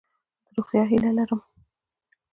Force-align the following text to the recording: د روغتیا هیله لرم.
د 0.45 0.47
روغتیا 0.55 0.81
هیله 0.91 1.11
لرم. 1.17 1.41